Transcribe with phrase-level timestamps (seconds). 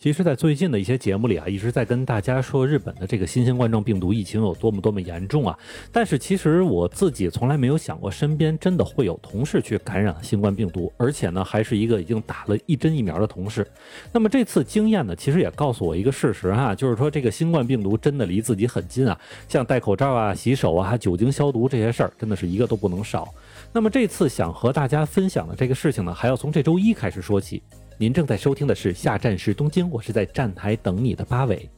[0.00, 5.54] 其实，在最近的一些节目里啊，一直在跟大家说日本的这个新型冠状病毒疫情有多么多么严重啊。
[5.92, 13.70] 但是，其实我自己从来没有想过，身边真的会有同事去感染新冠病毒，而且呢，还是一个已经打了一针疫苗的同事。
[14.10, 19.20] 那么这次经验呢，其实也告诉我一个事实哈，就是说这个新冠病毒真的离自己很近啊。
[19.50, 23.28] 像戴口罩啊、洗手啊、酒精消毒这些事儿，真的是一个都不能少。
[23.70, 27.62] 那么这次想和大家分享的这个事情呢，还要从这周一开始说起。
[28.00, 31.68] 您正在收听的是下站是东京，我是在站台等你的八尾。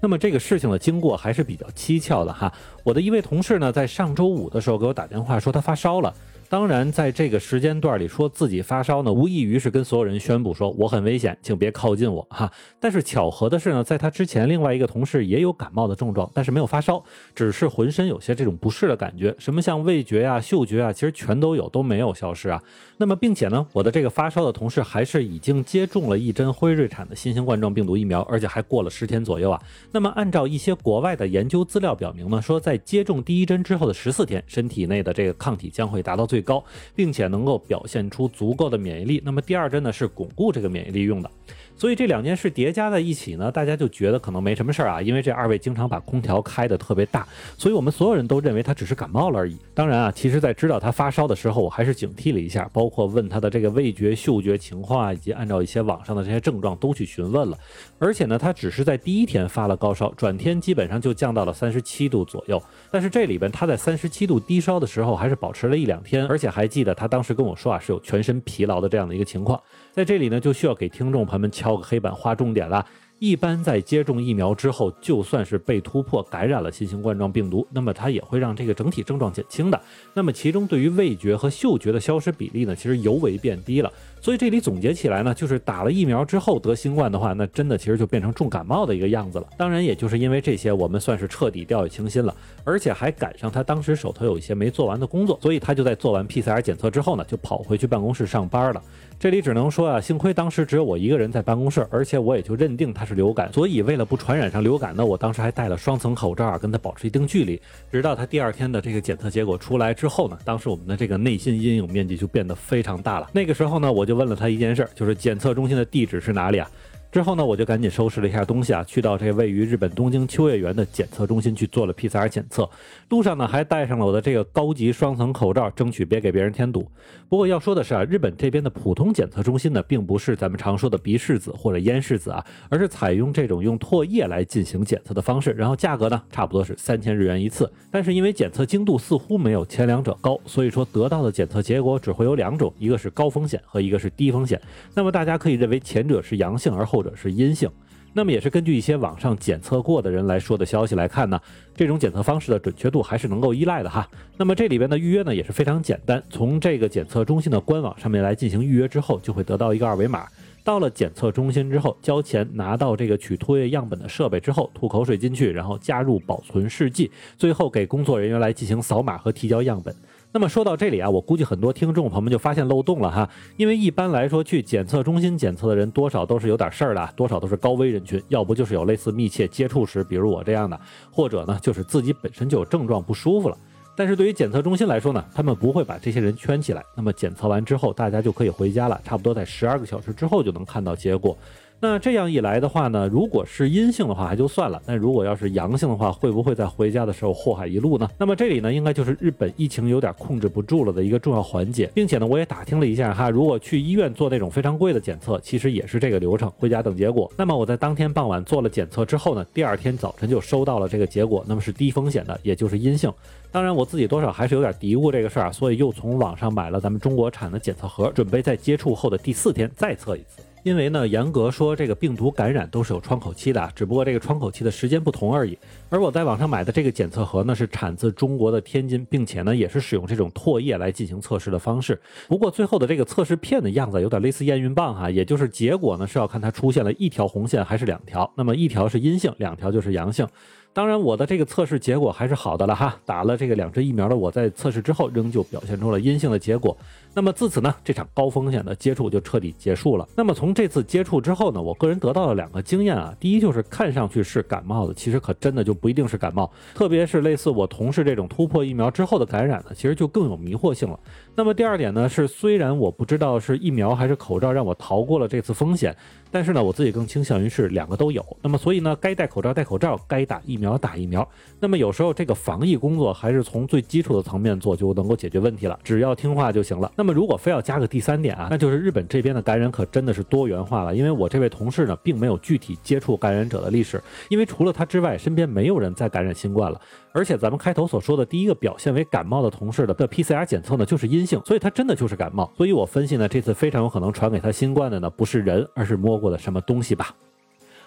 [0.00, 2.52] 那么这个事情的经过还是比较蹊跷的哈。
[2.84, 6.14] 我的一位同事呢，在上周五的时候给我打电话说他发烧了。
[6.54, 12.48] 当然，在这个时间段里说自己发烧呢，无异于是跟所有人宣布说我很危险，请别靠近我哈。
[12.78, 17.02] 但是巧合的是呢，在他之前，另外一个同事也有感冒的症状，但是没有发烧，
[17.34, 22.62] 只是浑身有些这种不适的感觉，什么像味觉啊、嗅觉啊，其实全都有，都没有消失啊。
[22.98, 29.60] 那么，并且呢，我的这个发烧的同事还是已经接种了一针辉瑞产的新型冠状病毒疫苗，而且还过了十天左右啊。
[29.90, 36.62] 那么，按照一些国外的研究资料表明呢，说在接种第一针之后的十四天，身体内的这个抗体将会达到最高，
[36.94, 39.20] 并且能够表现出足够的免疫力。
[39.24, 41.28] 那么，第二针呢是巩固这个免疫力用的。
[41.76, 47.26] 所以这两件事叠加在一起呢，大家就觉得可能没什么事儿啊，因为这二位经常把空调开得特别大，
[47.58, 49.56] 所以我们所有人都认为他只是感冒了而已。
[49.74, 57.58] 当然啊，其实在知道他发烧的时候，我还是警惕了一下，包括问他的这个味觉、嗅觉情况啊，以及按照一些网上的这些症状都去询问了。
[57.98, 62.62] 而且呢，他只是在第一天发了高烧，转天基本上就降到了三十七度左右。
[62.90, 69.60] 但是这里边他在三十七度低烧的时候，还是保持了一两天，而且还记得他当时跟我说啊，是有全身疲劳的这样的一个情况。
[69.92, 72.84] 在这里呢，就需要给听众朋友们敲个黑板，划重点了。
[73.20, 79.80] 一般在接种疫苗之后，就算是被突破感染了新型冠状病毒，那么它也会让这个整体症状减轻的。
[80.12, 83.90] 那么其中对于味觉和嗅觉的消失比例呢，其实尤为变低了。
[84.24, 89.46] 所以这里总结起来呢，就是打了疫苗之后得新冠的话，那真的其实就变成重感冒的一个样子了。
[89.58, 92.34] 当然，也就是因为这些，我们算是彻底掉以轻心了，
[92.64, 98.82] 而且还赶上他当时手头有一些没做完的工作，所以他就在做完 PCR 检测之后呢，就跑回去办公室上班了。
[99.20, 107.60] 这里只能说啊，幸亏当时只有我一个人在办公室，而且我也就认定他是流感，所以为了不传染上流感呢，我当时还戴了双层口罩，跟他保持一定距离。
[107.92, 113.28] 直到他第二天的这个检测结果出来之后呢，当时我们的这个内心阴影面积就变得非常大了。
[113.34, 116.70] 那个时候呢，我就问了他一件事，就是检测中心的地址是哪里啊？
[117.14, 122.68] 之后呢，我就赶紧收拾了一下东西啊，去到这位于日本东京秋叶原的检测中心去做了 PCR 检测。
[123.08, 126.90] 路上呢，还戴上了我的这个高级双层口罩，争取别给别人添堵。
[127.28, 135.52] 不过要说的是啊，日本这边的普通检测中心呢，并不是咱们常说的鼻拭子或者咽拭子啊，而是采用这种用唾液来进行检测的方式。
[135.52, 137.72] 然后价格呢，差不多是三千日元一次。
[137.92, 144.60] 但是因为检测精度似乎没有前两者高，所以说得到的检测结果只会有两种，一个是高风险和一个是低风险。
[144.94, 147.70] 那么大家可以认为前者是阳性，而后或者是阴性。
[148.16, 151.38] 那么也是根据一些网上检测过的人来说的消息来看呢，
[151.76, 154.08] 这种检测方式的准确度还是能够依赖的哈。
[154.36, 160.26] 那么这里边的预约呢也是非常简单，从这个检测中心的官网上面来进行预约之后，就会得到一个二维码。
[160.62, 169.94] 到了检测中心之后，交钱拿到这个取唾液样本的设备之后，吐口水进去，然后加入保存试剂，最后给工作人员来进行扫码和提交样本。
[170.34, 180.76] 那么说到这里啊，我估计很多听众朋友们就发现漏洞了哈，因为一般来说去检测中心检测的人多少都是有点事儿的，多少都是高危人群，要不就是有类似密切接触史，比如我这样的，
[181.08, 183.56] 或者呢就是自己本身就有症状不舒服了。
[183.94, 191.38] 但是对于检测中心来说呢，他们不会把这些人圈起来，那么检测完之后大家就可以回家了，差不多在十二个小时之后就能看到结果。
[191.80, 198.08] 那这样一来的话呢，如果是阴性的话还就算了，但如果要是阳性的话，会不会在回家的时候祸害一路呢？
[198.16, 207.30] 那么这里呢，应该就是日本疫情有点控制不住了的一个重要环节，并且呢，我也打听了一下哈，如果去医院做那种非常贵的检测，其实也是这个流程，回家等结果。
[207.36, 213.12] 那么我在当天傍晚做了检测之后呢，第二天早晨就收到了这个结果，那么是低风险的，也就是阴性。
[213.52, 220.40] 当然我自己多少还是有点嘀咕这个事儿啊，所以又从网上买了咱们中国产的检测盒，准备在接触后的第四天再测一次。
[220.64, 225.58] 因为呢，严格说，这个病毒感染都是有窗口期的啊，只不过这个窗口期的时间不同而已。
[225.90, 232.00] 而我在网上买的这个检测盒呢，是产自中国的天津，并且呢，也是使用这种唾液来进行测试的方式。
[232.26, 240.26] 不过最后的这个测试片的样子有点类似验孕棒哈，也就是结果呢是要看它出现了一条红线还是两条，那么一条是阴性，两条就是阳性。
[240.74, 242.96] 当然，我的这个测试结果还是好的了哈。
[243.06, 246.76] 打了这个两针疫苗的我在测试之后，仍旧表现出了阴性的结果。
[247.14, 250.08] 那么自此呢，这场高风险的接触就彻底结束了。
[250.16, 253.14] 那么从这次接触之后呢，我个人得到了两个经验啊。
[253.20, 256.50] 第一就是看上去是感冒的，其实可真的就不一定是感冒。
[256.74, 260.98] 特别是类似我同事这种突破疫苗之后的感染呢，其实就更有迷惑性了。
[261.36, 265.96] 那么第二点呢，是虽然我不知道是疫苗还是口罩让我逃过了这次风险。
[266.34, 268.26] 但是呢，我自己更倾向于是两个都有。
[268.42, 271.24] 那么所以呢，该戴口罩戴口罩，该打疫苗打疫苗。
[271.60, 276.90] 那么有时候这个防疫工作还是从最基础的层面做就能够解决问题了，只要听话就行了。
[276.96, 280.96] 那么如果非要加个第三点啊，那就是日本这边的感染可真的是多元化了。
[280.96, 286.80] 因为我这位同事呢，并没有具体接触感染者的历史，因为除了他之外，身边没有人再感染新冠了。
[287.12, 292.52] 而且咱们开头所说的第一个表现为感冒的同事的的 PCR 检测呢，就是阴性，所以他真的就是感冒。
[292.56, 297.14] 所以我分析呢，这次非常有可能传给他新冠的呢，不是人，而是摸过的什么东西吧。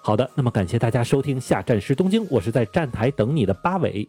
[0.00, 4.08] 好的，那么感谢大家收听下站时东京，我是在站台等你的八尾。